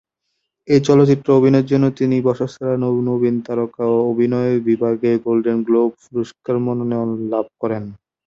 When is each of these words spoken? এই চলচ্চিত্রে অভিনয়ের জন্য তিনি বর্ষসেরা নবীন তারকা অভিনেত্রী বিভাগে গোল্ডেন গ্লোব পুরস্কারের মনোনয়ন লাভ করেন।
এই 0.67 0.79
চলচ্চিত্রে 0.87 1.31
অভিনয়ের 1.33 1.69
জন্য 1.71 1.85
তিনি 1.99 2.15
বর্ষসেরা 2.27 2.75
নবীন 3.05 3.35
তারকা 3.45 3.83
অভিনেত্রী 4.03 4.57
বিভাগে 4.67 5.11
গোল্ডেন 5.25 5.57
গ্লোব 5.67 5.89
পুরস্কারের 6.03 6.63
মনোনয়ন 6.65 7.09
লাভ 7.31 7.45
করেন। 7.61 7.83